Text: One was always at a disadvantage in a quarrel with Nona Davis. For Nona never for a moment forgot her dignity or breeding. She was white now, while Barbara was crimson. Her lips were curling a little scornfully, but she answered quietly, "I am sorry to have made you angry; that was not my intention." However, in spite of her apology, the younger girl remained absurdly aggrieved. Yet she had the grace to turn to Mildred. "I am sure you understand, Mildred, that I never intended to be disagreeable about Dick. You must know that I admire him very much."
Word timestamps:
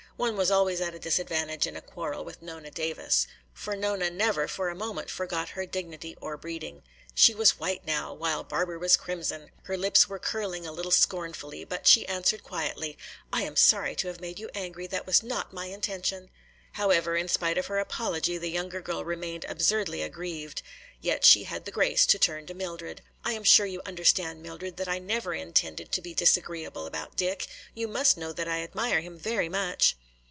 One 0.17 0.37
was 0.37 0.51
always 0.51 0.81
at 0.81 0.93
a 0.93 0.99
disadvantage 0.99 1.65
in 1.65 1.75
a 1.75 1.81
quarrel 1.81 2.23
with 2.23 2.43
Nona 2.43 2.69
Davis. 2.69 3.25
For 3.55 3.75
Nona 3.75 4.11
never 4.11 4.47
for 4.47 4.69
a 4.69 4.75
moment 4.75 5.09
forgot 5.09 5.49
her 5.49 5.65
dignity 5.65 6.15
or 6.21 6.37
breeding. 6.37 6.83
She 7.15 7.33
was 7.33 7.57
white 7.59 7.87
now, 7.87 8.13
while 8.13 8.43
Barbara 8.43 8.77
was 8.77 8.95
crimson. 8.97 9.49
Her 9.63 9.75
lips 9.75 10.07
were 10.07 10.19
curling 10.19 10.63
a 10.67 10.71
little 10.71 10.91
scornfully, 10.91 11.63
but 11.63 11.87
she 11.87 12.07
answered 12.07 12.43
quietly, 12.43 12.99
"I 13.33 13.41
am 13.41 13.55
sorry 13.55 13.95
to 13.95 14.07
have 14.09 14.21
made 14.21 14.37
you 14.37 14.51
angry; 14.53 14.85
that 14.85 15.07
was 15.07 15.23
not 15.23 15.53
my 15.53 15.65
intention." 15.65 16.29
However, 16.73 17.15
in 17.15 17.27
spite 17.27 17.57
of 17.57 17.65
her 17.65 17.79
apology, 17.79 18.37
the 18.37 18.51
younger 18.51 18.79
girl 18.79 19.03
remained 19.03 19.45
absurdly 19.49 20.03
aggrieved. 20.03 20.61
Yet 21.01 21.25
she 21.25 21.45
had 21.45 21.65
the 21.65 21.71
grace 21.71 22.05
to 22.05 22.19
turn 22.19 22.45
to 22.45 22.53
Mildred. 22.53 23.01
"I 23.25 23.33
am 23.33 23.43
sure 23.43 23.65
you 23.65 23.81
understand, 23.87 24.43
Mildred, 24.43 24.77
that 24.77 24.87
I 24.87 24.99
never 24.99 25.33
intended 25.33 25.91
to 25.91 25.99
be 26.01 26.13
disagreeable 26.13 26.85
about 26.85 27.15
Dick. 27.17 27.47
You 27.73 27.87
must 27.87 28.17
know 28.17 28.31
that 28.33 28.47
I 28.47 28.61
admire 28.61 29.01
him 29.01 29.17
very 29.17 29.49
much." 29.49 29.97